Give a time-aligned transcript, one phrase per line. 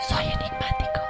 [0.00, 1.00] Soy enigmático.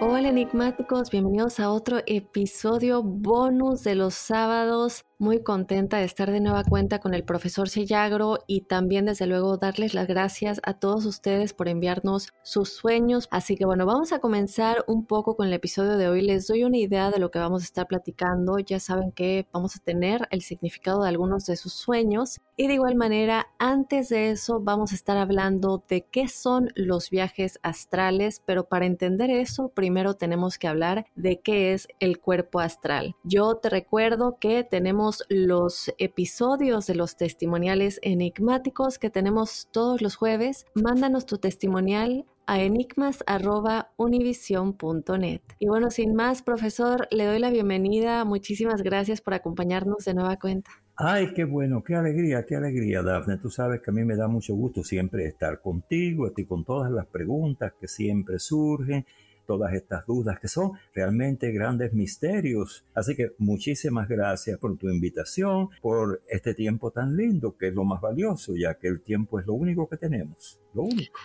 [0.00, 5.05] Hola enigmáticos, bienvenidos a otro episodio bonus de los sábados.
[5.18, 9.56] Muy contenta de estar de nueva cuenta con el profesor Sellagro y también desde luego
[9.56, 13.26] darles las gracias a todos ustedes por enviarnos sus sueños.
[13.30, 16.20] Así que bueno, vamos a comenzar un poco con el episodio de hoy.
[16.20, 18.58] Les doy una idea de lo que vamos a estar platicando.
[18.58, 22.38] Ya saben que vamos a tener el significado de algunos de sus sueños.
[22.58, 27.08] Y de igual manera, antes de eso vamos a estar hablando de qué son los
[27.08, 32.60] viajes astrales, pero para entender eso, primero tenemos que hablar de qué es el cuerpo
[32.60, 33.16] astral.
[33.24, 40.16] Yo te recuerdo que tenemos los episodios de los testimoniales enigmáticos que tenemos todos los
[40.16, 40.66] jueves.
[40.74, 45.40] Mándanos tu testimonial a enigmas.univision.net.
[45.58, 48.24] Y bueno, sin más, profesor, le doy la bienvenida.
[48.24, 50.70] Muchísimas gracias por acompañarnos de nueva cuenta.
[50.96, 53.36] Ay, qué bueno, qué alegría, qué alegría, Dafne.
[53.36, 56.90] Tú sabes que a mí me da mucho gusto siempre estar contigo, y con todas
[56.90, 59.04] las preguntas que siempre surgen
[59.46, 62.84] todas estas dudas que son realmente grandes misterios.
[62.94, 67.84] Así que muchísimas gracias por tu invitación, por este tiempo tan lindo que es lo
[67.84, 71.18] más valioso, ya que el tiempo es lo único que tenemos, lo único.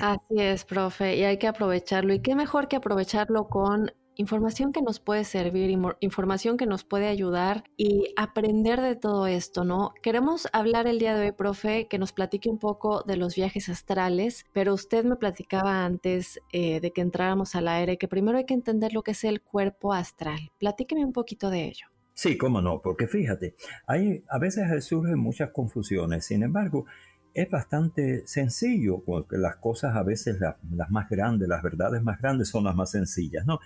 [0.00, 2.12] Así es, profe, y hay que aprovecharlo.
[2.12, 5.70] Y qué mejor que aprovecharlo con información que nos puede servir,
[6.00, 9.94] información que nos puede ayudar y aprender de todo esto, ¿no?
[10.02, 13.68] Queremos hablar el día de hoy, profe, que nos platique un poco de los viajes
[13.68, 18.44] astrales, pero usted me platicaba antes eh, de que entráramos al aire que primero hay
[18.44, 20.50] que entender lo que es el cuerpo astral.
[20.58, 21.86] Platíqueme un poquito de ello.
[22.12, 23.54] Sí, cómo no, porque fíjate,
[23.86, 26.86] hay, a veces surgen muchas confusiones, sin embargo,
[27.34, 32.48] es bastante sencillo, porque las cosas a veces las más grandes, las verdades más grandes
[32.48, 33.60] son las más sencillas, ¿no?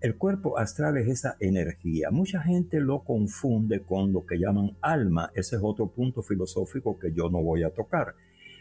[0.00, 2.10] El cuerpo astral es esa energía.
[2.10, 5.30] Mucha gente lo confunde con lo que llaman alma.
[5.34, 8.14] Ese es otro punto filosófico que yo no voy a tocar.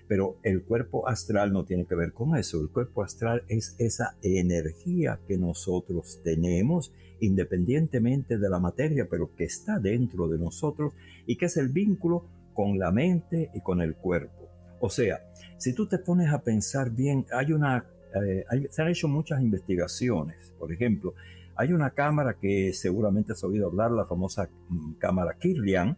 [0.09, 2.59] Pero el cuerpo astral no tiene que ver con eso.
[2.59, 6.91] El cuerpo astral es esa energía que nosotros tenemos
[7.22, 10.94] independientemente de la materia, pero que está dentro de nosotros
[11.25, 14.50] y que es el vínculo con la mente y con el cuerpo.
[14.81, 15.21] O sea,
[15.57, 20.53] si tú te pones a pensar bien, hay una eh, se han hecho muchas investigaciones.
[20.57, 21.13] Por ejemplo,
[21.55, 25.97] hay una cámara que seguramente has oído hablar, la famosa mm, cámara Kirlian,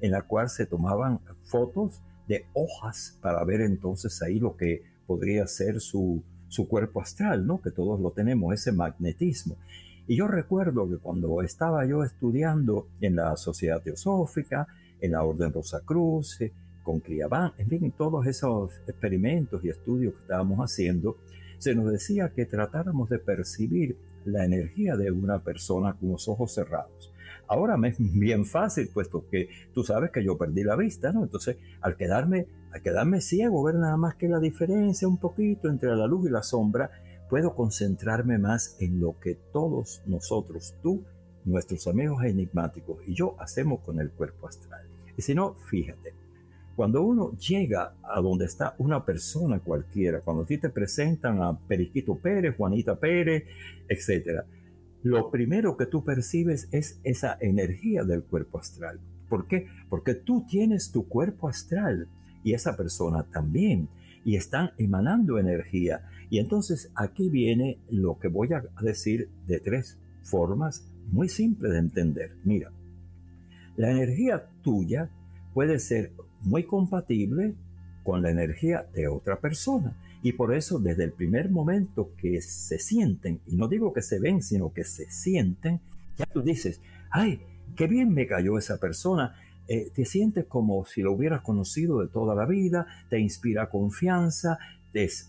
[0.00, 5.46] en la cual se tomaban fotos de hojas para ver entonces ahí lo que podría
[5.46, 7.60] ser su, su cuerpo astral, ¿no?
[7.60, 9.56] Que todos lo tenemos, ese magnetismo.
[10.06, 14.66] Y yo recuerdo que cuando estaba yo estudiando en la Sociedad Teosófica,
[15.00, 20.14] en la Orden Rosa Cruz, eh, con Criabán, en fin, todos esos experimentos y estudios
[20.14, 21.16] que estábamos haciendo,
[21.62, 26.52] se nos decía que tratáramos de percibir la energía de una persona con los ojos
[26.52, 27.12] cerrados.
[27.46, 31.22] Ahora me es bien fácil, puesto que tú sabes que yo perdí la vista, ¿no?
[31.22, 35.94] Entonces, al quedarme, al quedarme ciego, ver nada más que la diferencia un poquito entre
[35.94, 36.90] la luz y la sombra,
[37.30, 41.04] puedo concentrarme más en lo que todos nosotros, tú,
[41.44, 44.84] nuestros amigos enigmáticos y yo hacemos con el cuerpo astral.
[45.16, 46.21] Y si no, fíjate,
[46.76, 51.58] Cuando uno llega a donde está una persona cualquiera, cuando a ti te presentan a
[51.58, 53.44] Periquito Pérez, Juanita Pérez,
[53.88, 54.42] etc.,
[55.02, 59.00] lo primero que tú percibes es esa energía del cuerpo astral.
[59.28, 59.66] ¿Por qué?
[59.88, 62.06] Porque tú tienes tu cuerpo astral
[62.44, 63.88] y esa persona también
[64.24, 66.08] y están emanando energía.
[66.30, 71.78] Y entonces aquí viene lo que voy a decir de tres formas muy simples de
[71.78, 72.36] entender.
[72.44, 72.70] Mira,
[73.76, 75.10] la energía tuya
[75.52, 77.54] puede ser muy compatible
[78.02, 79.96] con la energía de otra persona.
[80.22, 84.20] Y por eso desde el primer momento que se sienten, y no digo que se
[84.20, 85.80] ven, sino que se sienten,
[86.16, 86.80] ya tú dices,
[87.10, 87.40] ay,
[87.76, 89.34] qué bien me cayó esa persona.
[89.68, 94.58] Eh, te sientes como si lo hubieras conocido de toda la vida, te inspira confianza,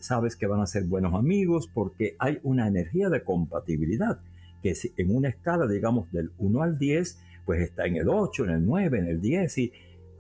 [0.02, 4.20] sabes que van a ser buenos amigos porque hay una energía de compatibilidad
[4.62, 8.50] que en una escala, digamos, del 1 al 10, pues está en el 8, en
[8.52, 9.74] el 9, en el 10 y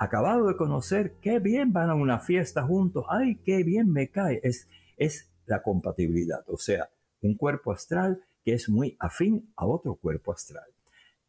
[0.03, 4.39] acabado de conocer, qué bien van a una fiesta juntos, ay, qué bien me cae.
[4.43, 4.67] Es,
[4.97, 6.89] es la compatibilidad, o sea,
[7.21, 10.65] un cuerpo astral que es muy afín a otro cuerpo astral.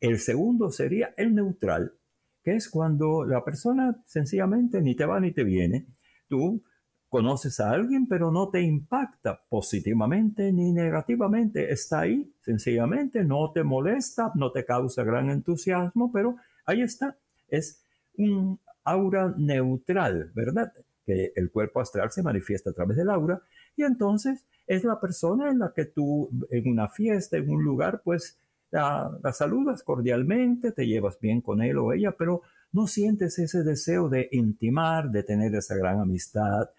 [0.00, 1.94] El segundo sería el neutral,
[2.42, 5.86] que es cuando la persona sencillamente ni te va ni te viene.
[6.28, 6.62] Tú
[7.08, 11.72] conoces a alguien, pero no te impacta positivamente ni negativamente.
[11.72, 16.36] Está ahí, sencillamente, no te molesta, no te causa gran entusiasmo, pero
[16.66, 17.16] ahí está.
[17.48, 17.84] Es
[18.18, 20.72] un aura neutral, ¿verdad?
[21.04, 23.42] Que el cuerpo astral se manifiesta a través del aura
[23.76, 28.02] y entonces es la persona en la que tú en una fiesta, en un lugar,
[28.04, 28.38] pues
[28.70, 32.42] la, la, saludas cordialmente, te llevas bien con él o ella, pero
[32.72, 36.70] no sientes ese deseo de intimar, de tener esa gran amistad,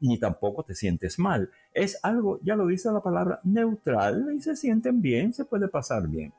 [0.00, 1.50] ni tampoco te sientes mal.
[1.72, 6.08] Es algo, ya lo dice la palabra, neutral y se sienten bien, se puede pasar
[6.08, 6.32] bien.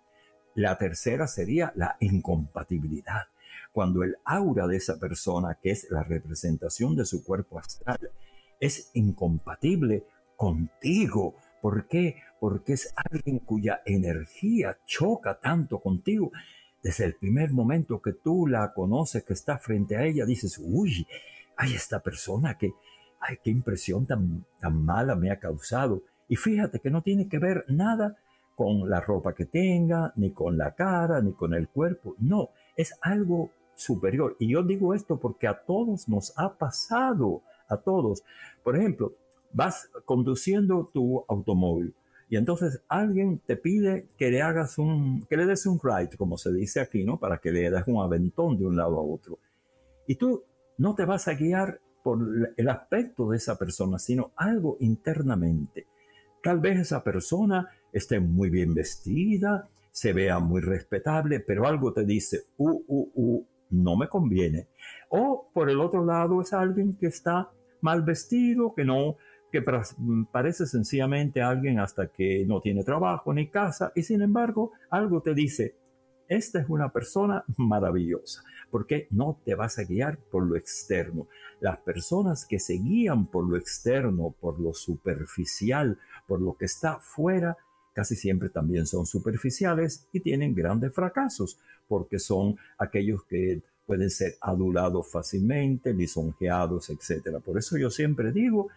[0.55, 3.23] La tercera sería la incompatibilidad
[3.71, 8.11] cuando el aura de esa persona, que es la representación de su cuerpo astral,
[8.59, 10.05] es incompatible
[10.35, 11.35] contigo.
[11.61, 12.15] ¿Por qué?
[12.39, 16.31] Porque es alguien cuya energía choca tanto contigo.
[16.81, 21.05] Desde el primer momento que tú la conoces, que está frente a ella, dices, uy,
[21.57, 22.71] hay esta persona que,
[23.19, 26.03] ay, qué impresión tan, tan mala me ha causado.
[26.29, 28.17] Y fíjate que no tiene que ver nada
[28.55, 32.15] con la ropa que tenga, ni con la cara, ni con el cuerpo.
[32.19, 34.35] No, es algo superior.
[34.39, 38.23] Y yo digo esto porque a todos nos ha pasado, a todos.
[38.63, 39.13] Por ejemplo,
[39.51, 41.95] vas conduciendo tu automóvil
[42.29, 46.37] y entonces alguien te pide que le hagas un, que le des un ride, como
[46.37, 47.19] se dice aquí, ¿no?
[47.19, 49.39] Para que le des un aventón de un lado a otro.
[50.05, 50.43] Y tú
[50.77, 52.19] no te vas a guiar por
[52.55, 55.87] el aspecto de esa persona, sino algo internamente.
[56.43, 62.05] Tal vez esa persona esté muy bien vestida, se vea muy respetable, pero algo te
[62.05, 64.67] dice, uh, uh, uh, no me conviene.
[65.09, 67.51] O por el otro lado es alguien que está
[67.81, 69.17] mal vestido, que no,
[69.51, 69.63] que
[70.31, 75.33] parece sencillamente alguien hasta que no tiene trabajo ni casa y sin embargo algo te
[75.33, 75.75] dice,
[76.27, 81.27] esta es una persona maravillosa, porque no te vas a guiar por lo externo.
[81.59, 86.99] Las personas que se guían por lo externo, por lo superficial, por lo que está
[86.99, 87.57] fuera,
[87.99, 94.37] casi siempre también son superficiales y tienen grandes fracasos, porque son aquellos que pueden ser
[94.39, 97.41] adulados fácilmente, lisonjeados, etc.
[97.43, 98.69] Por eso yo siempre digo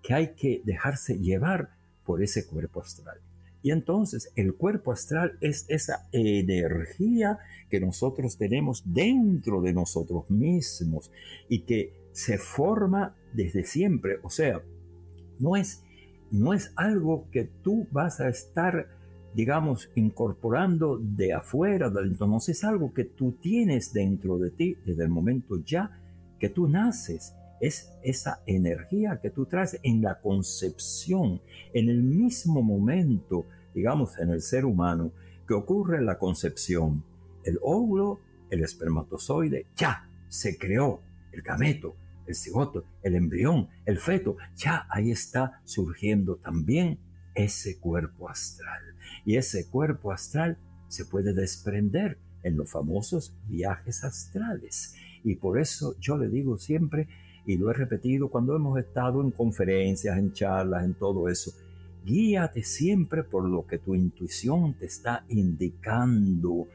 [0.00, 1.70] que hay que dejarse llevar
[2.04, 3.18] por ese cuerpo astral.
[3.64, 11.10] Y entonces el cuerpo astral es esa energía que nosotros tenemos dentro de nosotros mismos
[11.48, 14.20] y que se forma desde siempre.
[14.22, 14.62] O sea,
[15.40, 15.82] no es,
[16.30, 18.98] no es algo que tú vas a estar
[19.34, 25.04] digamos, incorporando de afuera, de entonces es algo que tú tienes dentro de ti desde
[25.04, 26.00] el momento ya
[26.38, 27.34] que tú naces.
[27.60, 31.40] Es esa energía que tú traes en la concepción,
[31.74, 35.12] en el mismo momento, digamos, en el ser humano,
[35.46, 37.04] que ocurre la concepción.
[37.44, 38.20] El óvulo,
[38.50, 41.96] el espermatozoide, ya se creó, el gameto,
[42.28, 46.98] el cigoto, el embrión, el feto, ya ahí está surgiendo también
[47.34, 48.82] ese cuerpo astral.
[49.24, 50.58] Y ese cuerpo astral
[50.88, 54.94] se puede desprender en los famosos viajes astrales.
[55.24, 57.08] Y por eso yo le digo siempre,
[57.46, 61.50] y lo he repetido cuando hemos estado en conferencias, en charlas, en todo eso,
[62.04, 66.68] guíate siempre por lo que tu intuición te está indicando.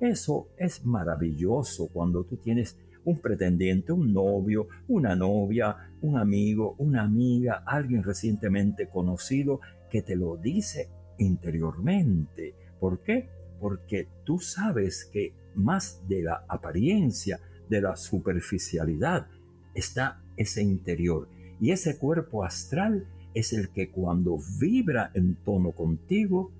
[0.00, 7.02] Eso es maravilloso cuando tú tienes un pretendiente, un novio, una novia, un amigo, una
[7.02, 12.54] amiga, alguien recientemente conocido que te lo dice interiormente.
[12.80, 13.28] ¿Por qué?
[13.60, 19.26] Porque tú sabes que más de la apariencia, de la superficialidad,
[19.74, 21.28] está ese interior.
[21.60, 26.52] Y ese cuerpo astral es el que cuando vibra en tono contigo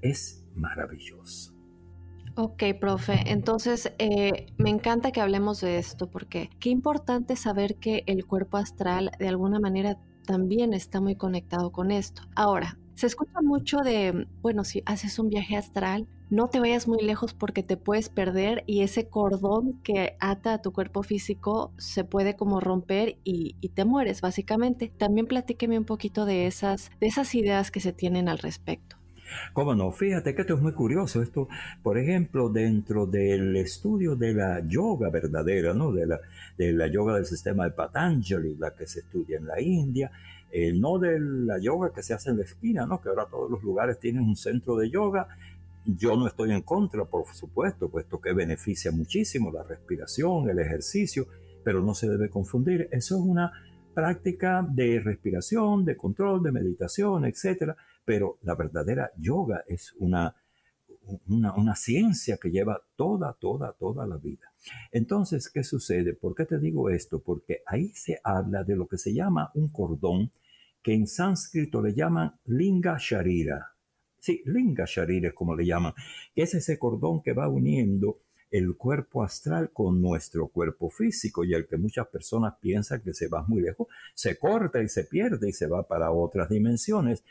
[0.00, 1.54] es maravilloso.
[2.34, 3.20] Ok, profe.
[3.26, 8.56] Entonces, eh, me encanta que hablemos de esto porque qué importante saber que el cuerpo
[8.56, 12.22] astral de alguna manera también está muy conectado con esto.
[12.34, 17.02] Ahora, se escucha mucho de, bueno, si haces un viaje astral, no te vayas muy
[17.02, 22.04] lejos porque te puedes perder y ese cordón que ata a tu cuerpo físico se
[22.04, 24.90] puede como romper y, te mueres básicamente.
[24.96, 29.01] También platíqueme un poquito de esas, de esas ideas que se tienen al respecto.
[29.52, 29.92] ¿Cómo no?
[29.92, 31.22] Fíjate que esto es muy curioso.
[31.22, 31.48] Esto,
[31.82, 35.92] por ejemplo, dentro del estudio de la yoga verdadera, ¿no?
[35.92, 36.20] De la,
[36.56, 40.10] de la yoga del sistema de Patanjali, la que se estudia en la India,
[40.50, 43.00] eh, no de la yoga que se hace en la esquina, ¿no?
[43.00, 45.28] Que ahora todos los lugares tienen un centro de yoga.
[45.84, 51.26] Yo no estoy en contra, por supuesto, puesto que beneficia muchísimo la respiración, el ejercicio,
[51.64, 52.88] pero no se debe confundir.
[52.92, 53.52] Eso es una
[53.92, 60.34] práctica de respiración, de control, de meditación, etcétera pero la verdadera yoga es una,
[61.28, 64.52] una, ciencia que lleva toda, toda, toda la vida.
[64.90, 66.14] Entonces, ¿qué sucede?
[66.14, 67.20] ¿Por qué te digo esto?
[67.20, 70.32] Porque ahí se habla de lo que se llama un cordón,
[70.82, 73.72] que en sánscrito le llaman linga sharira.
[74.18, 75.94] Sí, linga sharira es como le llaman,
[76.34, 78.18] que es ese cordón que va uniendo
[78.52, 83.26] el cuerpo astral con nuestro cuerpo físico y el que muchas personas piensan que se
[83.26, 87.24] va muy lejos, se corta y se pierde y se va para otras dimensiones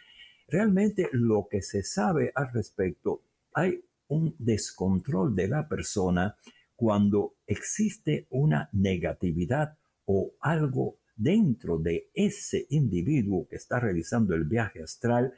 [0.51, 3.24] realmente lo que se sabe al respecto,
[3.54, 6.36] hay un descontrol de la persona
[6.75, 14.84] cuando existe una negatividad o algo dentro de ese individuo que está realizando el viaje
[14.84, 15.34] astral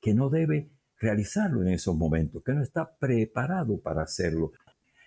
[0.00, 4.52] que no debe realizarlo en esos momentos, que no está preparado para hacerlo.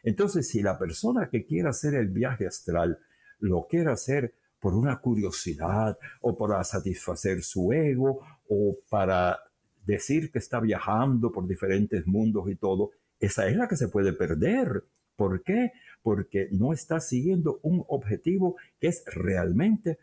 [0.05, 2.99] Entonces, si la persona que quiere hacer el viaje astral
[3.39, 9.39] lo quiere hacer por una curiosidad o para satisfacer su ego o para
[9.83, 14.13] decir que está viajando por diferentes mundos y todo, esa es la que se puede
[14.13, 14.83] perder.
[15.15, 15.71] ¿Por qué?
[16.03, 19.97] Porque no está siguiendo un objetivo que es realmente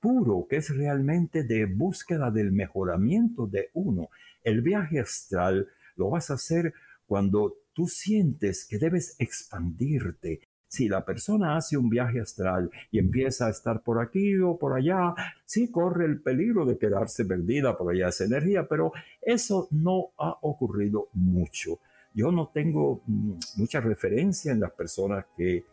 [0.00, 4.10] puro, que es realmente de búsqueda del mejoramiento de uno.
[4.42, 6.74] El viaje astral lo vas a hacer
[7.10, 13.48] cuando tú sientes que debes expandirte, si la persona hace un viaje astral y empieza
[13.48, 17.92] a estar por aquí o por allá, sí corre el peligro de quedarse perdida por
[17.92, 21.80] allá esa energía, pero eso no ha ocurrido mucho.
[22.14, 25.64] Yo no tengo mm, mucha referencia en las personas que,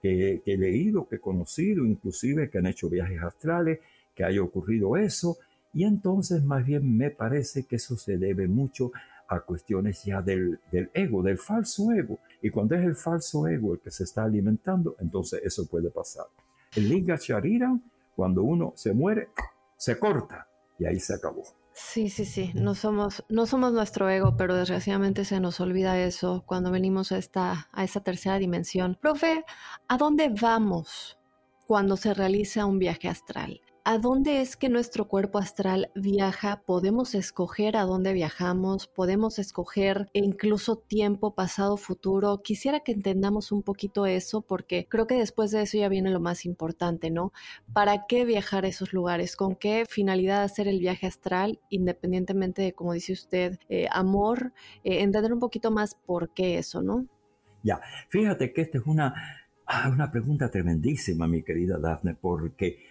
[0.00, 3.80] que, he leído, que he conocido, inclusive que han hecho viajes astrales,
[4.14, 5.36] que haya ocurrido eso.
[5.74, 8.92] Y entonces más bien me parece que eso se debe mucho
[9.28, 12.18] a cuestiones ya del, del, ego, del falso ego.
[12.42, 16.26] Y cuando es el falso ego el que se está alimentando, entonces eso puede pasar.
[16.74, 17.78] El Linga Charira,
[18.14, 19.28] cuando uno se muere,
[19.76, 20.46] se corta
[20.78, 21.42] y ahí se acabó.
[21.72, 26.42] Sí, sí, sí, no somos, no somos nuestro ego, pero desgraciadamente se nos olvida eso
[26.46, 28.96] cuando venimos a esta, a esta tercera dimensión.
[28.98, 29.44] Profe,
[29.86, 31.18] ¿a dónde vamos
[31.66, 33.60] cuando se realiza un viaje astral?
[33.88, 36.64] ¿A dónde es que nuestro cuerpo astral viaja?
[36.66, 42.38] Podemos escoger a dónde viajamos, podemos escoger incluso tiempo, pasado, futuro.
[42.38, 46.18] Quisiera que entendamos un poquito eso porque creo que después de eso ya viene lo
[46.18, 47.32] más importante, ¿no?
[47.72, 49.36] ¿Para qué viajar a esos lugares?
[49.36, 51.60] ¿Con qué finalidad hacer el viaje astral?
[51.70, 54.52] Independientemente de, como dice usted, eh, amor,
[54.82, 57.06] eh, entender un poquito más por qué eso, ¿no?
[57.62, 59.14] Ya, fíjate que esta es una,
[59.64, 62.85] ah, una pregunta tremendísima, mi querida Dafne, porque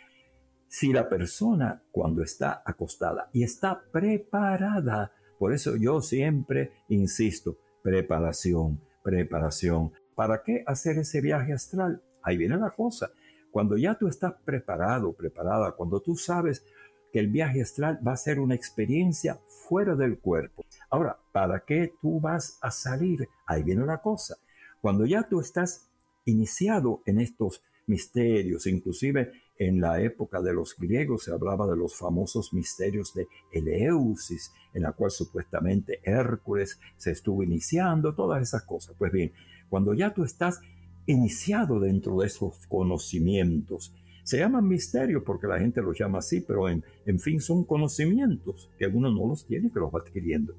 [0.68, 8.82] si la persona cuando está acostada y está preparada, por eso yo siempre insisto, preparación,
[9.04, 9.92] preparación.
[10.16, 12.02] ¿Para qué hacer ese viaje astral?
[12.22, 13.12] Ahí viene la cosa.
[13.52, 16.66] Cuando ya tú estás preparado, preparada, cuando tú sabes
[17.12, 20.66] que el viaje astral va a ser una experiencia fuera del cuerpo.
[20.90, 23.30] Ahora, ¿para qué tú vas a salir?
[23.46, 24.36] Ahí viene la cosa.
[24.82, 25.90] Cuando ya tú estás
[26.26, 31.96] iniciado en estos misterios, inclusive en la época de los griegos se hablaba de los
[31.96, 38.96] famosos misterios de Eleusis, en la cual supuestamente Hércules se estuvo iniciando, todas esas cosas.
[38.98, 39.32] Pues bien,
[39.70, 40.62] cuando ya tú estás
[41.06, 43.94] iniciado dentro de esos conocimientos,
[44.26, 46.84] se llaman misterios porque la gente los llama así, pero en,
[47.20, 50.56] fin son conocimientos que uno no los tiene, que los va adquiriendo.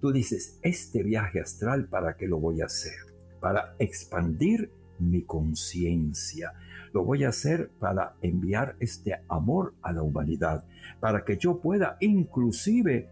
[0.00, 2.94] Tú dices, este viaje astral, ¿para qué lo voy a hacer?
[3.38, 6.54] Para expandir mi conciencia,
[6.92, 10.64] lo voy a hacer para enviar este amor a la humanidad,
[11.00, 13.08] para que yo pueda inclusive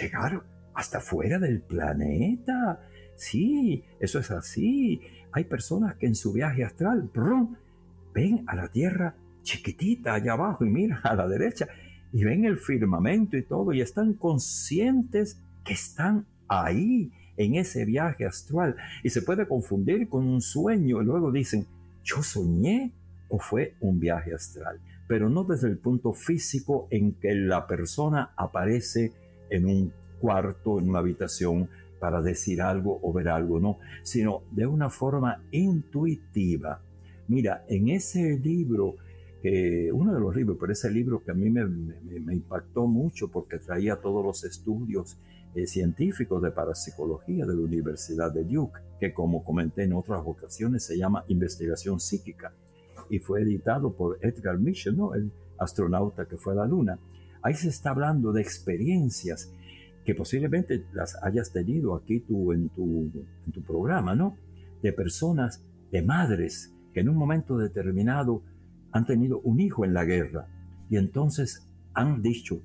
[0.00, 0.42] llegar
[0.74, 2.80] hasta fuera del planeta.
[3.16, 5.00] Sí, eso es así.
[5.32, 7.10] Hay personas que en su viaje astral
[8.14, 11.68] ven a la Tierra chiquitita allá abajo y miran a la derecha
[12.12, 18.24] y ven el firmamento y todo y están conscientes que están ahí en ese viaje
[18.24, 21.66] astral y se puede confundir con un sueño y luego dicen,
[22.02, 22.92] yo soñé
[23.28, 28.32] o fue un viaje astral, pero no desde el punto físico en que la persona
[28.36, 29.12] aparece
[29.50, 31.68] en un cuarto, en una habitación
[32.00, 36.80] para decir algo o ver algo, no, sino de una forma intuitiva.
[37.28, 38.96] Mira, en ese libro,
[39.42, 43.28] que uno de los libros, pero ese libro que a mí me, me impactó mucho
[43.28, 45.18] porque traía todos los estudios
[45.54, 50.84] eh, científicos de parapsicología de la Universidad de Duke, que como comenté en otras ocasiones
[50.84, 52.52] se llama Investigación Psíquica
[53.10, 55.14] y fue editado por Edgar Mitchell, ¿no?
[55.14, 56.98] el astronauta que fue a la Luna.
[57.42, 59.52] Ahí se está hablando de experiencias
[60.04, 63.10] que posiblemente las hayas tenido aquí tú en tu,
[63.46, 64.36] en tu programa, ¿no?
[64.82, 68.42] De personas, de madres, que en un momento determinado
[68.92, 70.46] han tenido un hijo en la guerra
[70.88, 72.60] y entonces han dicho,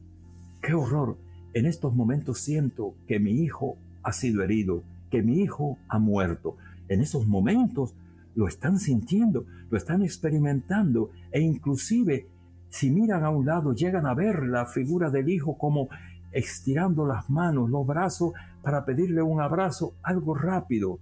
[0.62, 1.18] qué horror,
[1.54, 6.58] en estos momentos siento que mi hijo ha sido herido, que mi hijo ha muerto.
[6.88, 7.96] En esos momentos
[8.36, 12.28] lo están sintiendo, lo están experimentando e inclusive
[12.70, 15.90] si miran a un lado llegan a ver la figura del hijo como
[16.32, 21.00] estirando las manos, los brazos para pedirle un abrazo, algo rápido.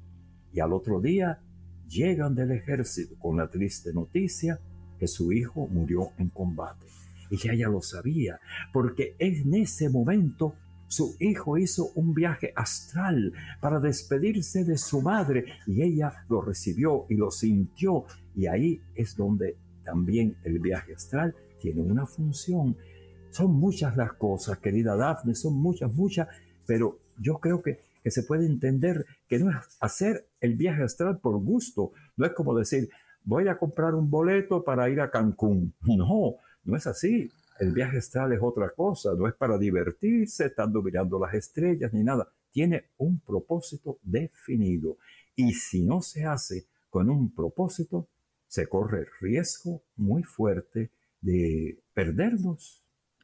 [0.51, 1.39] Y al otro día
[1.88, 4.59] llegan del ejército con la triste noticia
[4.98, 6.88] que su hijo murió en combate.
[7.29, 8.39] Y ella lo sabía,
[8.74, 10.55] porque en ese momento
[10.89, 13.31] su hijo hizo un viaje astral
[13.62, 18.05] para despedirse de su madre y ella lo recibió y lo sintió.
[18.36, 19.55] Y ahí es donde
[19.86, 22.75] también el viaje astral tiene una función.
[23.29, 26.27] Son muchas las cosas, querida Daphne, son muchas, muchas,
[26.65, 31.19] pero yo creo que, que se puede entender que no es hacer el viaje astral
[31.19, 32.89] por gusto, no es como decir,
[33.24, 35.75] voy a comprar un boleto para ir a Cancún.
[35.86, 37.29] No, no es así.
[37.60, 42.03] El viaje astral es otra cosa, no es para divertirse, estando mirando las estrellas ni
[42.03, 42.31] nada.
[42.51, 44.98] Tiene un propósito definido.
[45.36, 48.07] Y si no se hace con un propósito,
[48.48, 52.81] se corre riesgo muy fuerte de perdernos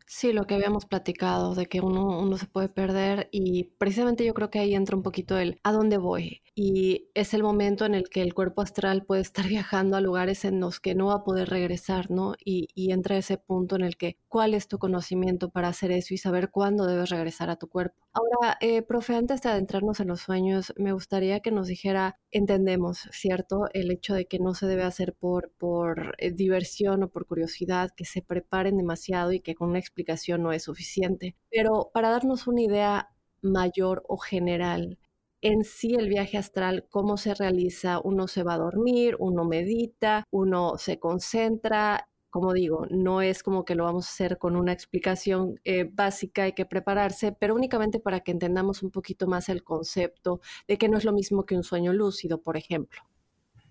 [0.07, 4.35] Sí, lo que habíamos platicado, de que uno, uno se puede perder y precisamente yo
[4.35, 6.43] creo que ahí entra un poquito el a dónde voy.
[6.53, 10.45] Y es el momento en el que el cuerpo astral puede estar viajando a lugares
[10.45, 12.35] en los que no va a poder regresar, ¿no?
[12.43, 16.13] Y, y entra ese punto en el que cuál es tu conocimiento para hacer eso
[16.13, 17.95] y saber cuándo debes regresar a tu cuerpo.
[18.13, 23.07] Ahora, eh, profe, antes de adentrarnos en los sueños, me gustaría que nos dijera, entendemos,
[23.11, 23.69] ¿cierto?
[23.73, 27.91] El hecho de que no se debe hacer por, por eh, diversión o por curiosidad,
[27.95, 31.37] que se preparen demasiado y que con una explicación no es suficiente.
[31.49, 33.09] Pero para darnos una idea
[33.41, 34.99] mayor o general,
[35.41, 40.25] en sí el viaje astral, cómo se realiza, uno se va a dormir, uno medita,
[40.29, 44.73] uno se concentra, como digo, no es como que lo vamos a hacer con una
[44.73, 49.63] explicación eh, básica, hay que prepararse, pero únicamente para que entendamos un poquito más el
[49.63, 52.99] concepto de que no es lo mismo que un sueño lúcido, por ejemplo.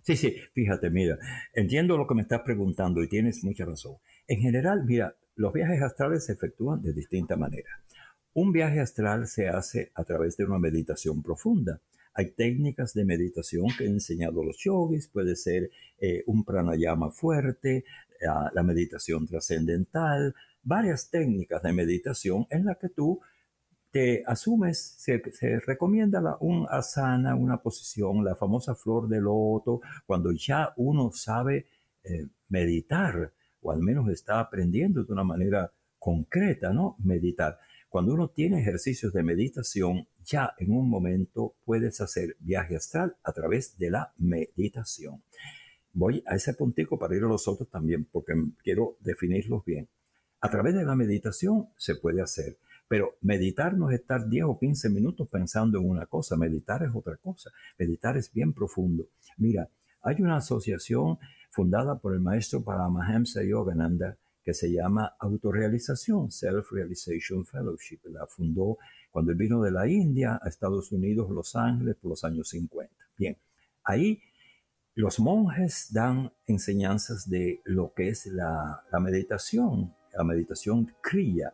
[0.01, 1.19] Sí, sí, fíjate, mira,
[1.53, 3.97] entiendo lo que me estás preguntando y tienes mucha razón.
[4.27, 7.69] En general, mira, los viajes astrales se efectúan de distinta manera.
[8.33, 11.83] Un viaje astral se hace a través de una meditación profunda.
[12.15, 17.85] Hay técnicas de meditación que han enseñado los yogis, puede ser eh, un pranayama fuerte,
[18.53, 23.21] la meditación trascendental, varias técnicas de meditación en las que tú
[23.95, 25.23] te asumes, se,
[25.61, 31.69] recomienda un asana, una posición, la famosa flor de loto, cuando ya uno sabe
[32.03, 33.33] eh, meditar,
[33.63, 36.97] o al menos está aprendiendo de una manera concreta, ¿no?
[37.05, 37.61] Meditar.
[37.89, 43.33] Cuando uno tiene ejercicios de meditación, ya en un momento puedes hacer viaje astral a
[43.33, 45.23] través de la meditación.
[45.95, 49.89] Voy a ese puntico para ir a los otros también, porque quiero definirlos bien.
[50.41, 54.59] A través de la meditación se puede hacer, pero meditar no es estar 10 o
[54.59, 59.07] 15 minutos pensando en una cosa, meditar es otra cosa, meditar es bien profundo.
[59.39, 59.71] Mira,
[60.03, 61.19] hay una asociación
[61.51, 68.01] fundada por el maestro Paramahamsa Yogananda que se llama Autorrealización, Self-Realization Fellowship.
[68.11, 68.77] La fundó
[69.11, 72.93] cuando él vino de la India a Estados Unidos, Los Ángeles, por los años 50.
[73.17, 73.39] Bien,
[73.85, 74.21] ahí
[74.95, 81.53] los monjes dan enseñanzas de lo que es la, meditación, la meditación kriya.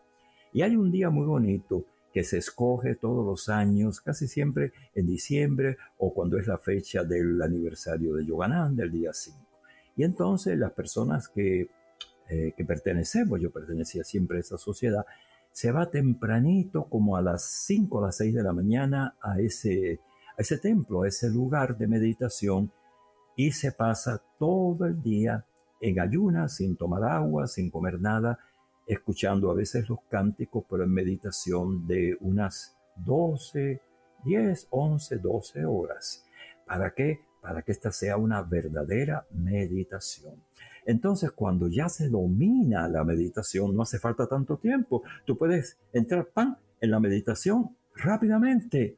[0.52, 5.06] Y hay un día muy bonito que se escoge todos los años, casi siempre en
[5.06, 9.38] diciembre o cuando es la fecha del aniversario de Yogananda, el día 5.
[9.96, 11.70] Y entonces las personas que,
[12.28, 15.06] eh, que pertenecemos, yo pertenecía siempre a esa sociedad,
[15.52, 20.00] se va tempranito como a las 5 o las 6 de la mañana a ese,
[20.36, 22.70] a ese templo, a ese lugar de meditación
[23.36, 25.44] y se pasa todo el día
[25.80, 28.38] en ayunas, sin tomar agua, sin comer nada,
[28.86, 33.80] escuchando a veces los cánticos, pero en meditación de unas 12,
[34.24, 36.24] 10, 11, 12 horas.
[36.66, 37.20] ¿Para qué?
[37.40, 40.34] Para que esta sea una verdadera meditación.
[40.84, 45.02] Entonces, cuando ya se domina la meditación, no hace falta tanto tiempo.
[45.24, 48.96] Tú puedes entrar pan en la meditación rápidamente,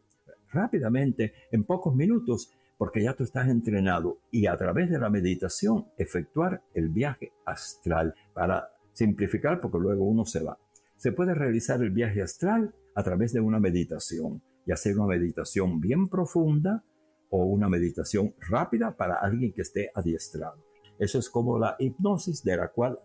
[0.53, 5.87] rápidamente, en pocos minutos, porque ya tú estás entrenado y a través de la meditación
[5.97, 10.59] efectuar el viaje astral para simplificar, porque luego uno se va.
[10.97, 15.79] Se puede realizar el viaje astral a través de una meditación, ya sea una meditación
[15.79, 16.83] bien profunda
[17.31, 20.57] o una meditación rápida para alguien que esté adiestrado.
[20.99, 22.99] Eso es como la hipnosis de la cual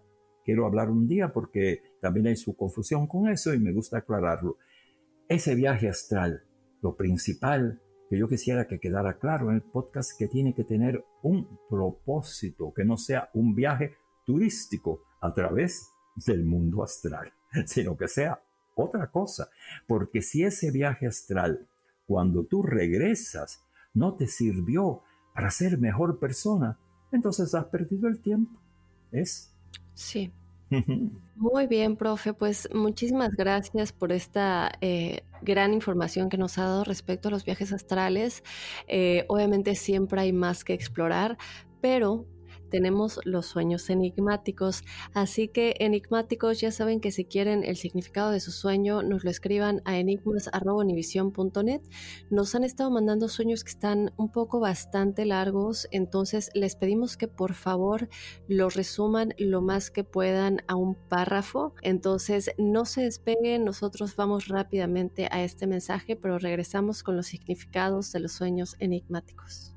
[0.43, 4.57] quiero hablar un día porque también hay su confusión con eso y me gusta aclararlo.
[5.29, 6.41] Ese viaje astral,
[6.81, 11.03] lo principal que yo quisiera que quedara claro en el podcast, que tiene que tener
[11.23, 15.91] un propósito, que no sea un viaje turístico a través
[16.25, 17.33] del mundo astral,
[17.65, 18.41] sino que sea
[18.75, 19.49] otra cosa.
[19.87, 21.67] Porque si ese viaje astral,
[22.05, 25.01] cuando tú regresas, no te sirvió
[25.33, 26.79] para ser mejor persona,
[27.11, 28.59] entonces has perdido el tiempo.
[29.11, 29.53] ¿Es?
[29.93, 30.31] Sí.
[31.35, 32.33] Muy bien, profe.
[32.33, 37.45] Pues muchísimas gracias por esta eh, gran información que nos ha dado respecto a los
[37.45, 38.43] viajes astrales.
[38.87, 41.37] Eh, obviamente siempre hay más que explorar,
[41.81, 42.25] pero
[42.69, 44.83] tenemos los sueños enigmáticos.
[45.13, 49.29] Así que enigmáticos, ya saben que si quieren el significado de su sueño, nos lo
[49.29, 51.81] escriban a enigmas.univision.net.
[52.29, 57.27] Nos han estado mandando sueños que están un poco bastante largos, entonces les pedimos que
[57.27, 58.09] por favor
[58.47, 61.73] los resuman lo más que puedan a un párrafo.
[61.81, 68.11] Entonces no se despeguen, nosotros vamos rápidamente a este mensaje, pero regresamos con los significados
[68.11, 69.76] de los sueños enigmáticos.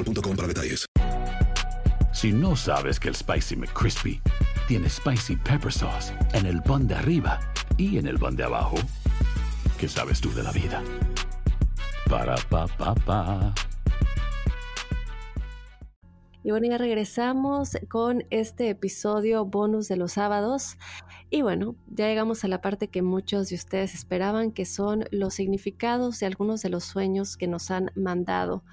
[0.03, 0.85] para detalles.
[2.13, 4.21] Si no sabes que el Spicy McCrispy
[4.67, 7.39] tiene Spicy Pepper Sauce en el pan de arriba
[7.77, 8.75] y en el pan de abajo,
[9.79, 10.83] ¿qué sabes tú de la vida?
[12.09, 13.53] Para, pa, pa, pa.
[16.43, 20.77] Y bueno, ya regresamos con este episodio bonus de los sábados.
[21.29, 25.35] Y bueno, ya llegamos a la parte que muchos de ustedes esperaban, que son los
[25.35, 28.63] significados de algunos de los sueños que nos han mandado.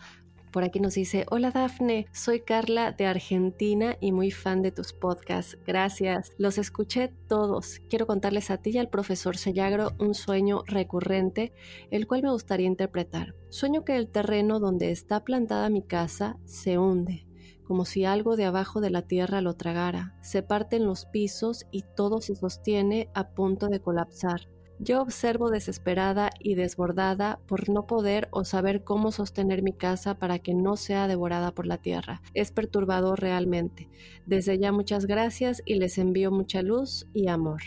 [0.53, 4.93] Por aquí nos dice, hola Dafne, soy Carla de Argentina y muy fan de tus
[4.93, 5.59] podcasts.
[5.67, 6.33] Gracias.
[6.39, 7.81] Los escuché todos.
[7.89, 11.53] Quiero contarles a ti y al profesor Sellagro un sueño recurrente,
[11.91, 13.35] el cual me gustaría interpretar.
[13.51, 17.29] Sueño que el terreno donde está plantada mi casa se hunde
[17.69, 20.17] como si algo de abajo de la tierra lo tragara.
[20.23, 24.49] Se parten los pisos y todo se sostiene a punto de colapsar.
[24.81, 30.39] Yo observo desesperada y desbordada por no poder o saber cómo sostener mi casa para
[30.39, 32.23] que no sea devorada por la tierra.
[32.33, 33.89] Es perturbador realmente.
[34.27, 37.63] Desde ya muchas gracias y les envío mucha luz y amor.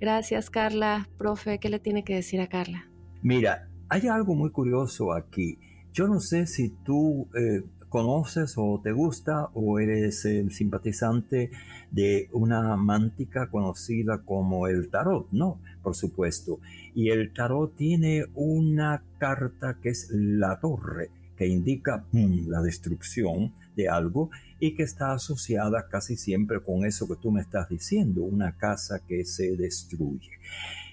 [0.00, 1.08] Gracias Carla.
[1.16, 2.90] Profe, ¿qué le tiene que decir a Carla?
[3.22, 5.58] Mira, hay algo muy curioso aquí.
[5.92, 7.62] Yo no sé si tú eh,
[7.96, 11.50] conoces o te gusta o eres el simpatizante
[11.90, 15.62] de una mántica conocida como el tarot, ¿no?
[15.82, 16.60] Por supuesto.
[16.94, 23.88] Y el tarot tiene una carta que es la torre, que indica la destrucción de
[23.88, 24.28] algo
[24.60, 29.00] y que está asociada casi siempre con eso que tú me estás diciendo, una casa
[29.08, 30.32] que se destruye.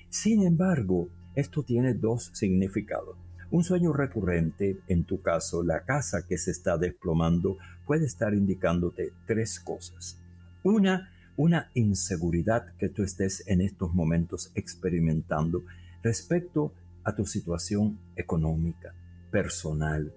[0.08, 3.18] Sin embargo, esto tiene dos significados.
[3.52, 9.14] Un sueño recurrente, en tu caso la casa que se está desplomando, puede estar indicándote
[9.26, 10.20] tres cosas.
[10.64, 15.64] Una, una inseguridad que tú estés en estos momentos experimentando
[16.02, 18.94] respecto a tu situación económica,
[19.32, 20.14] personal,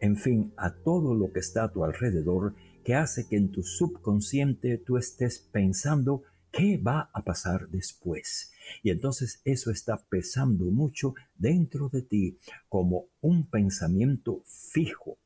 [0.00, 3.62] en fin, a todo lo que está a tu alrededor que hace que en tu
[3.62, 8.52] subconsciente tú estés pensando qué va a pasar después.
[8.82, 15.18] Y entonces eso está pesando mucho dentro de ti como un pensamiento fijo.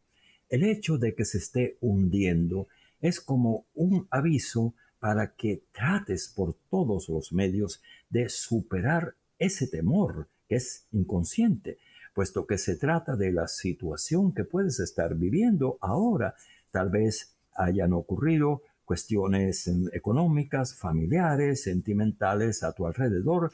[0.49, 2.69] El hecho de que se esté hundiendo
[3.01, 10.29] es como un aviso para que trates por todos los medios de superar ese temor
[10.49, 11.79] que es inconsciente,
[12.15, 16.35] puesto que se trata de la situación que puedes estar viviendo ahora.
[16.71, 23.53] Tal vez hayan ocurrido cuestiones em, económicas, familiares, sentimentales a tu alrededor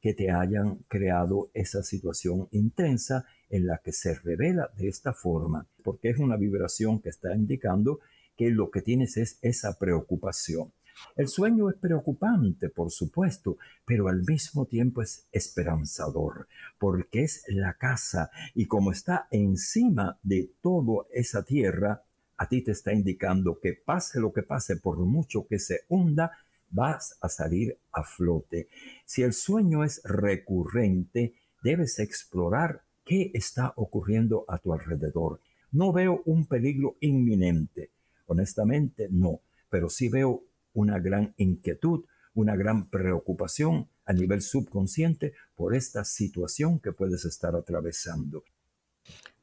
[0.00, 5.66] que te hayan creado esa situación intensa en la que se revela de esta forma,
[5.82, 7.98] porque es una vibración que está indicando
[8.36, 10.72] que lo que tienes es esa preocupación.
[11.16, 16.46] El sueño es preocupante, por supuesto, pero al mismo tiempo es esperanzador,
[16.78, 22.04] porque es la casa y como está encima de toda esa tierra,
[22.36, 26.32] a ti te está indicando que pase lo que pase, por mucho que se hunda,
[26.70, 28.68] vas a salir a flote.
[29.04, 35.40] Si el sueño es recurrente, debes explorar qué está ocurriendo a tu alrededor.
[35.72, 37.90] No veo un peligro inminente,
[38.26, 45.74] honestamente no, pero sí veo una gran inquietud, una gran preocupación a nivel subconsciente por
[45.74, 48.44] esta situación que puedes estar atravesando.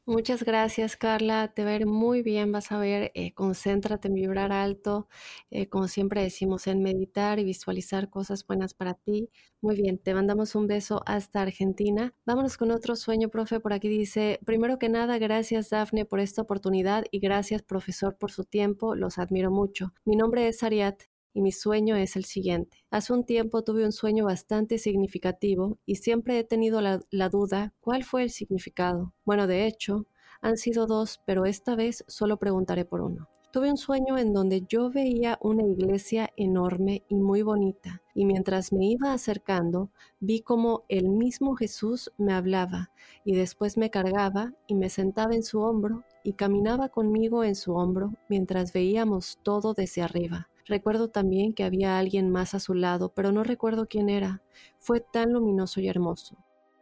[0.05, 1.53] Muchas gracias, Carla.
[1.53, 5.07] Te ir muy bien, vas a ver, eh, concéntrate en vibrar alto,
[5.49, 9.29] eh, como siempre decimos, en meditar y visualizar cosas buenas para ti.
[9.61, 12.13] Muy bien, te mandamos un beso hasta Argentina.
[12.25, 13.61] Vámonos con otro sueño, profe.
[13.61, 18.29] Por aquí dice, primero que nada, gracias, Dafne, por esta oportunidad y gracias, profesor, por
[18.29, 18.95] su tiempo.
[18.95, 19.93] Los admiro mucho.
[20.03, 22.85] Mi nombre es Ariat y mi sueño es el siguiente.
[22.91, 28.03] Hace un tiempo tuve un sueño bastante significativo y siempre he tenido la, duda cuál
[28.03, 29.13] fue el significado.
[29.25, 30.05] Bueno, de hecho,
[30.41, 33.29] han sido dos, pero esta vez solo preguntaré por uno.
[33.51, 38.73] Tuve un sueño en donde yo veía una iglesia enorme y muy bonita, y mientras
[38.73, 42.89] me iba acercando, vi como el mismo Jesús me hablaba,
[43.23, 47.75] y después me cargaba y me sentaba en su hombro y caminaba conmigo en su
[47.75, 50.49] hombro mientras veíamos todo desde arriba.
[50.65, 54.41] Recuerdo también que había alguien más a su lado, pero no recuerdo quién era.
[54.79, 56.37] Fue tan luminoso y hermoso.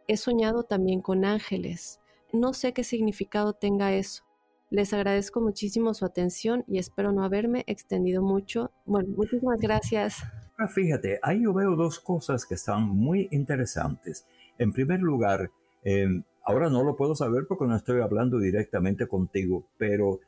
[0.06, 2.00] He soñado también con ángeles.
[2.32, 4.24] No sé qué significado tenga eso.
[4.70, 8.70] Les agradezco muchísimo su atención y espero no haberme extendido mucho.
[8.86, 10.22] Bueno, muchísimas gracias.
[10.56, 14.26] Ah, fíjate, ahí yo veo dos cosas que están muy interesantes.
[14.58, 15.50] En primer lugar,
[15.82, 20.20] em, ahora no lo puedo saber porque no estoy hablando directamente contigo, pero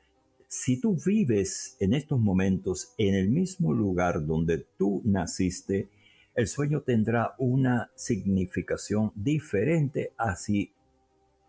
[0.54, 5.88] si tú vives en estos momentos en el mismo lugar donde tú naciste,
[6.32, 10.70] el sueño tendrá una significación diferente a si,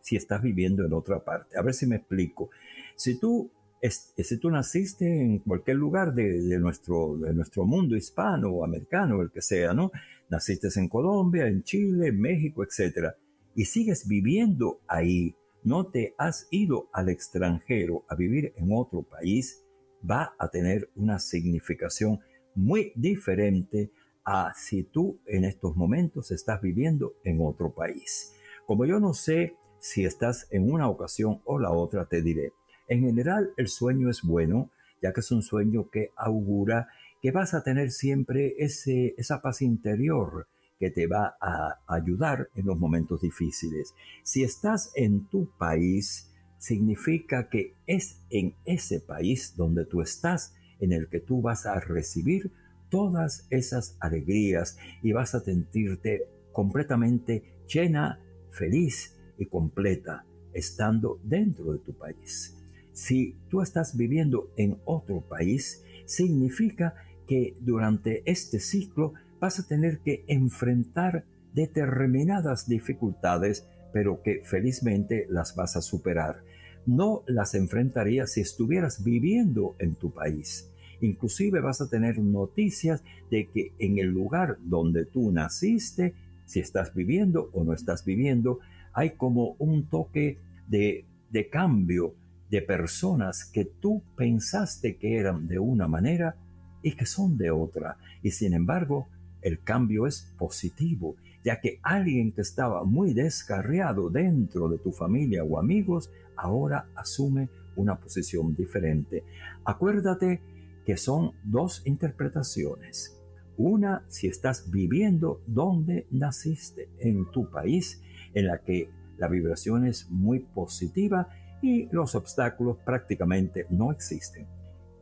[0.10, 1.56] estás viviendo en otra parte.
[1.56, 2.50] A ver si me explico.
[2.96, 8.65] Si tú, si tú naciste en cualquier lugar de, nuestro, de nuestro mundo hispano o
[8.65, 9.91] americano, el que sea, ¿no?
[10.30, 13.10] Naciste en Colombia, en Chile, en México, etc.
[13.54, 19.63] Y sigues viviendo ahí no te has ido al extranjero a vivir en otro país,
[20.10, 22.19] va a tener una significación
[22.54, 23.91] muy diferente
[24.23, 28.34] a si tú en estos momentos estás viviendo en otro país.
[28.67, 32.54] Como yo no sé si estás en una ocasión o la otra, te diré.
[32.88, 34.69] En general, el sueño es bueno,
[35.01, 36.89] ya que es un sueño que augura
[37.21, 40.47] que vas a tener siempre ese, esa paz interior,
[40.79, 43.93] que te va a ayudar en los momentos difíciles.
[44.23, 50.91] Si estás en tu país, significa que es en ese país donde tú estás en
[50.91, 52.51] el que tú vas a recibir
[52.89, 58.19] todas esas alegrías y vas a sentirte completamente llena,
[58.51, 62.55] feliz y completa estando dentro de tu país.
[62.93, 66.95] Si tú estás viviendo en otro país, significa
[67.27, 69.13] que durante este ciclo
[69.45, 76.41] vas a tener que enfrentar determinadas dificultades, pero que felizmente las vas a superar.
[76.88, 80.71] No las enfrentarías si estuvieras viviendo en tu país.
[80.99, 86.95] Inclusive vas a tener noticias de que en el lugar donde tú naciste, si estás
[86.95, 88.58] viviendo o no estás viviendo,
[88.93, 92.15] hay como un toque de, de cambio
[92.49, 96.36] de personas que tú pensaste que eran de una manera
[96.81, 97.97] y que son de otra.
[98.23, 99.08] Y sin embargo,
[99.45, 105.43] el cambio es positivo, ya que alguien que estaba muy descarriado dentro de tu familia
[105.43, 109.23] o amigos, ahora asume una posición diferente.
[109.63, 110.41] Acuérdate
[110.84, 113.21] que son dos interpretaciones.
[113.55, 118.01] Una, si estás viviendo donde naciste, en tu país,
[118.34, 121.29] en la que la vibración es muy positiva
[121.62, 124.47] y los obstáculos prácticamente no existen.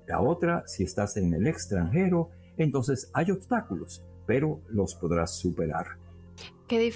[0.05, 6.03] La otra, si estás en el extranjero, entonces hay obstáculos, pero los podrás superar.
[6.67, 6.91] Qué,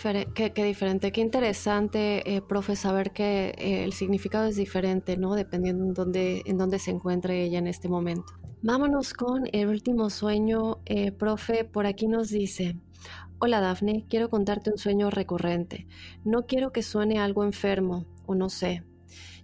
[0.55, 5.35] qué, diferente, qué interesante, eh, profe, saber que eh, el significado es diferente, ¿no?
[5.35, 8.33] Dependiendo en dónde, en dónde se encuentre ella en este momento.
[8.63, 12.77] Vámonos con el último sueño, eh, profe, por aquí nos dice,
[13.39, 15.85] hola Dafne, quiero contarte un sueño recurrente.
[16.23, 18.83] No quiero que suene algo enfermo, o no sé.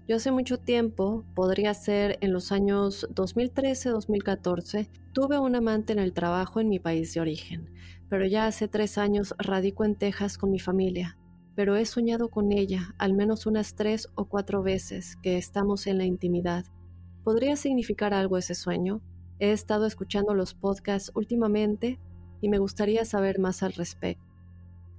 [0.07, 6.13] Yo hace mucho tiempo, podría ser en los años 2013-2014, tuve un amante en el
[6.13, 7.72] trabajo en mi país de origen
[8.13, 11.17] pero ya hace tres años radico en Texas con mi familia.
[11.55, 15.97] Pero he soñado con ella al menos unas tres o cuatro veces que estamos en
[15.97, 16.63] la intimidad.
[17.23, 19.01] ¿Podría significar algo ese sueño?
[19.39, 21.99] He estado escuchando los podcasts últimamente
[22.39, 24.23] y me gustaría saber más al respecto.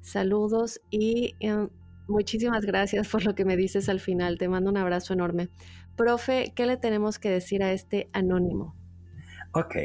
[0.01, 1.69] Saludos y em,
[2.09, 4.39] muchísimas gracias por lo que me dices al final.
[4.39, 5.51] Te mando un abrazo enorme.
[5.95, 8.75] Profe, ¿qué le tenemos que decir a este anónimo?
[9.53, 9.77] Ok,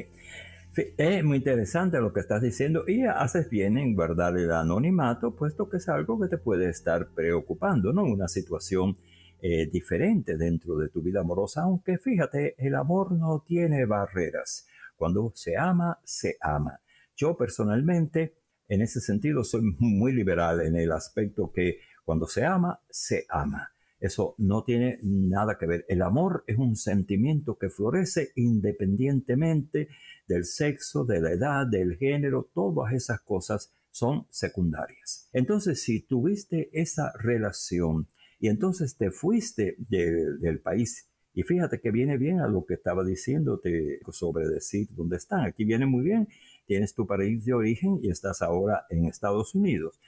[0.98, 5.70] es muy interesante lo que estás diciendo y haces bien en guardar el anonimato, puesto
[5.70, 8.04] que es algo que te puede estar preocupando, ¿no?
[8.04, 8.98] Una situación
[9.42, 14.68] eh, diferente dentro de tu vida amorosa, aunque fíjate, el amor no tiene barreras.
[14.96, 16.82] Cuando se ama, se ama.
[17.16, 18.36] Yo personalmente,
[18.68, 23.72] en ese sentido, soy muy liberal en el aspecto que cuando se ama, se ama.
[24.00, 25.86] Eso no tiene nada que ver.
[25.90, 29.90] El amor es un sentimiento que florece independientemente
[30.28, 35.28] del sexo, de la edad, del género, todas esas cosas son secundarias.
[35.34, 38.08] Entonces, si tuviste esa relación
[38.40, 43.04] y entonces te fuiste del país, y fíjate que viene bien a lo que estaba
[43.04, 46.28] diciéndote sobre decir dónde están, aquí viene muy bien,
[46.66, 50.00] tienes tu país de origen y estás ahora en Estados Unidos.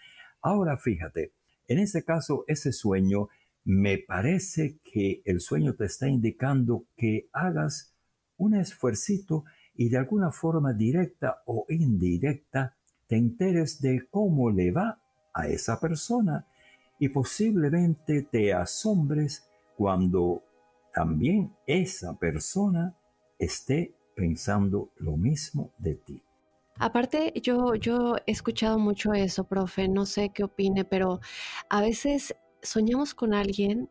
[0.42, 1.34] Ahora fíjate,
[1.68, 3.30] en ese caso, ese sueño,
[3.64, 7.94] me parece que el sueño te está indicando que hagas
[8.38, 9.46] un esfuercito
[9.76, 12.76] y de alguna forma directa o indirecta
[13.08, 15.00] te enteres de cómo le va
[15.34, 16.48] a esa persona
[17.00, 19.48] y posiblemente te asombres
[19.78, 20.44] cuando
[20.94, 22.96] también esa persona
[23.40, 26.22] esté pensando lo mismo de ti.
[26.78, 31.20] Aparte, yo, yo he escuchado mucho eso, profe, no sé qué opine, pero
[31.70, 33.90] a veces soñamos con alguien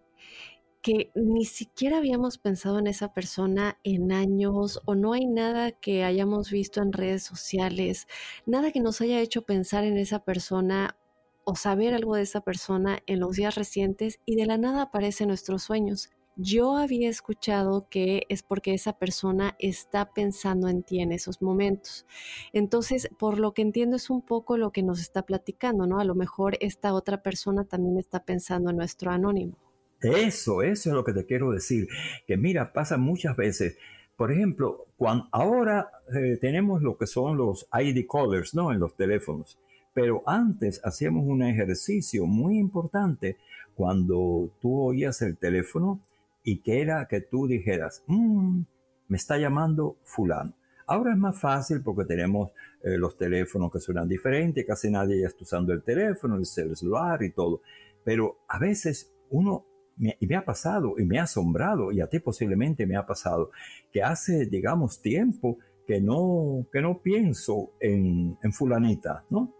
[0.83, 6.05] que ni siquiera habíamos pensado en esa persona en años o no hay nada que
[6.05, 8.07] hayamos visto en redes sociales,
[8.47, 10.97] nada que nos haya hecho pensar en esa persona
[11.45, 15.25] o saber algo de esa persona en los días recientes y de la nada aparece
[15.25, 16.11] en nuestros sueños.
[16.37, 22.07] Yo había escuchado que es porque esa persona está pensando en ti en esos momentos.
[22.53, 26.01] Entonces, por lo que entiendo es un poco lo que nos está platicando, ¿no?
[26.01, 29.57] A lo mejor esta otra persona también está pensando en nuestro anónimo.
[30.01, 31.89] Eso, eso es lo que te quiero decir.
[32.27, 33.77] Que mira, pasa muchas veces.
[34.17, 38.73] Por ejemplo, cuando, ahora eh, tenemos lo que son los ID callers, ¿no?
[38.73, 39.59] En los teléfonos.
[39.93, 43.37] Pero antes hacíamos un ejercicio muy importante
[43.75, 46.01] cuando tú oías el teléfono
[46.43, 48.61] y que era que tú dijeras, mm,
[49.09, 50.55] me está llamando fulano.
[50.87, 52.51] Ahora es más fácil porque tenemos
[52.83, 57.23] eh, los teléfonos que suenan diferentes, casi nadie ya está usando el teléfono, el celular
[57.23, 57.63] y todo.
[58.05, 59.67] Pero a veces uno
[60.01, 63.51] y me ha pasado y me ha asombrado, y a ti posiblemente me ha pasado,
[63.93, 69.55] que hace, digamos, tiempo que no, que no pienso en, en fulanita, ¿no?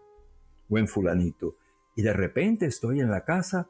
[0.69, 1.57] O en fulanito.
[1.95, 3.69] Y de repente estoy en la casa,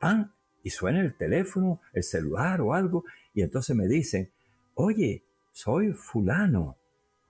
[0.00, 4.30] pan, y suena el teléfono, el celular o algo, y entonces me dicen,
[4.74, 6.76] oye, soy fulano.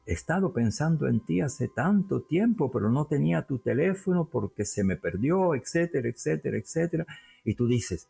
[0.06, 4.84] He estado pensando en ti hace tanto tiempo, pero no tenía tu teléfono porque se
[4.84, 7.06] me perdió, etcétera, etcétera, etcétera.
[7.44, 8.08] Y tú dices,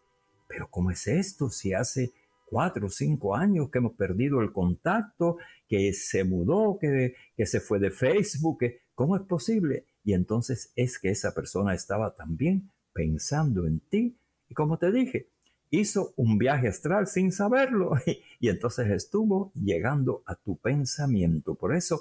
[0.49, 2.13] pero ¿cómo es esto si hace
[2.47, 7.61] cuatro o cinco años que hemos perdido el contacto, que se mudó, que, que se
[7.61, 8.59] fue de Facebook?
[8.95, 9.85] ¿Cómo es posible?
[10.05, 14.17] Y entonces es que esa persona estaba también pensando en ti.
[14.49, 15.29] Y como te dije,
[15.71, 17.93] hizo un viaje astral sin saberlo
[18.41, 21.55] y, entonces estuvo llegando a tu pensamiento.
[21.55, 22.01] Por eso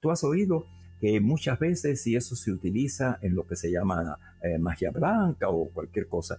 [0.00, 0.66] tú has oído
[1.00, 5.48] que muchas veces, y eso se utiliza en lo que se llama eh, magia blanca
[5.48, 6.38] o cualquier cosa,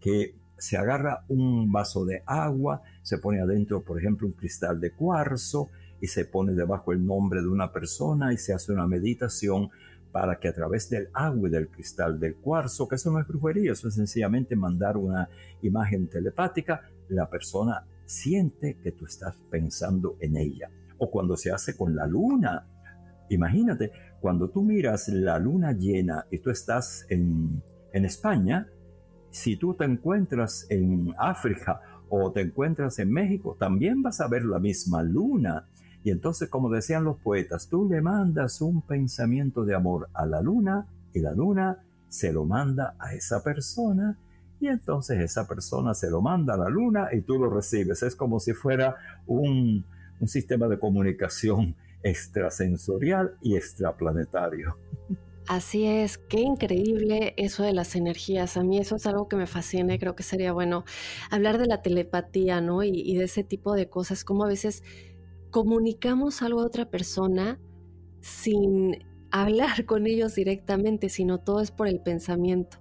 [0.00, 4.92] que se agarra un vaso de agua, se pone adentro, por ejemplo, un cristal de
[4.92, 5.70] cuarzo
[6.00, 9.70] y se pone debajo el nombre de una persona y se hace una meditación
[10.16, 13.28] para que a través del agua y del cristal del cuarzo, que eso no es
[13.28, 15.28] brujería, eso es sencillamente mandar una
[15.60, 20.70] imagen telepática, la persona siente que tú estás pensando en ella.
[20.96, 22.66] O cuando se hace con la luna,
[23.28, 27.62] imagínate, cuando tú miras la luna llena y tú estás en,
[27.92, 28.68] en España,
[29.28, 34.46] si tú te encuentras en África o te encuentras en México, también vas a ver
[34.46, 35.68] la misma luna.
[36.06, 40.40] Y entonces, como decían los poetas, tú le mandas un pensamiento de amor a la
[40.40, 44.16] luna y la luna se lo manda a esa persona
[44.60, 48.04] y entonces esa persona se lo manda a la luna y tú lo recibes.
[48.04, 48.94] Es como si fuera
[49.26, 49.84] un,
[50.20, 54.76] un sistema de comunicación extrasensorial y extraplanetario.
[55.48, 58.56] Así es, qué increíble eso de las energías.
[58.56, 60.84] A mí eso es algo que me fascina y creo que sería bueno
[61.32, 62.84] hablar de la telepatía, ¿no?
[62.84, 64.84] Y, y de ese tipo de cosas, como a veces
[65.50, 67.58] comunicamos algo a otra persona
[68.20, 72.78] sin hablar con ellos directamente, sino todo es por el pensamiento.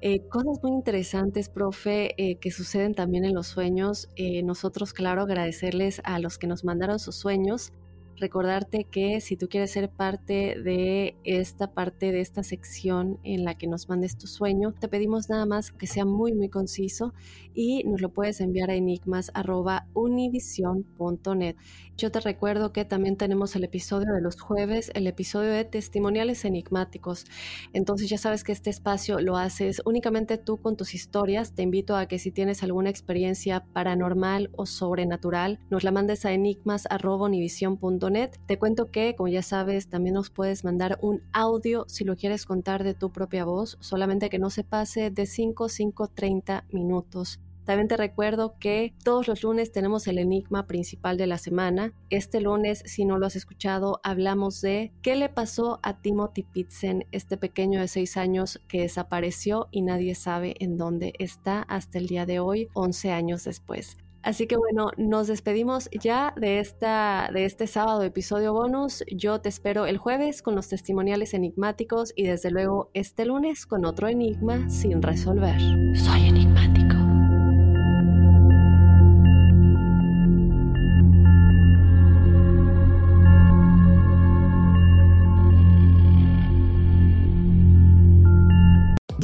[0.00, 4.08] Eh, cosas muy interesantes, profe, eh, que suceden también en los sueños.
[4.16, 7.72] Eh, nosotros, claro, agradecerles a los que nos mandaron sus sueños
[8.18, 13.56] recordarte que si tú quieres ser parte de esta parte de esta sección en la
[13.56, 17.14] que nos mandes tu sueño, te pedimos nada más que sea muy muy conciso
[17.54, 21.56] y nos lo puedes enviar a enigmas@univision.net.
[21.96, 26.44] Yo te recuerdo que también tenemos el episodio de los jueves, el episodio de testimoniales
[26.44, 27.24] enigmáticos.
[27.72, 31.54] Entonces ya sabes que este espacio lo haces únicamente tú con tus historias.
[31.54, 36.32] Te invito a que si tienes alguna experiencia paranormal o sobrenatural, nos la mandes a
[36.32, 38.07] enigmas@univision.net
[38.46, 42.44] te cuento que, como ya sabes, también nos puedes mandar un audio si lo quieres
[42.46, 47.40] contar de tu propia voz, solamente que no se pase de 5, 5, 30 minutos.
[47.68, 51.92] También te recuerdo que todos los lunes tenemos el enigma principal de la semana.
[52.08, 57.04] Este lunes, si no lo has escuchado, hablamos de qué le pasó a Timothy Pitzen,
[57.12, 62.06] este pequeño de 6 años que desapareció y nadie sabe en dónde está hasta el
[62.06, 63.98] día de hoy, 11 años después.
[64.22, 69.04] Así que bueno, nos despedimos ya de, esta, de este sábado episodio bonus.
[69.10, 73.84] Yo te espero el jueves con los testimoniales enigmáticos y desde luego este lunes con
[73.84, 75.60] otro enigma sin resolver.
[75.94, 76.87] Soy enigmático.